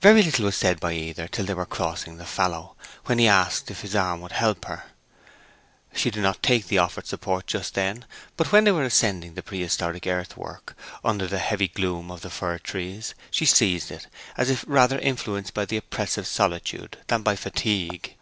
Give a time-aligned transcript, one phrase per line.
[0.00, 2.74] Very little was said by either till they were crossing the fallow,
[3.04, 4.84] when he asked if his arm would help her.
[5.94, 8.06] She did not take the offered support just then;
[8.38, 12.56] but when they were ascending the prehistoric earthwork, under the heavy gloom of the fir
[12.56, 14.06] trees, she seized it,
[14.38, 18.14] as if rather influenced by the oppressive solitude than by fatigue.